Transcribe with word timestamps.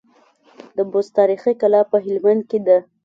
د 0.75 0.77
بست 0.91 1.11
تاريخي 1.19 1.53
کلا 1.61 1.81
په 1.91 1.97
هلمند 2.05 2.41
کي 2.49 2.59
ده 2.67 2.77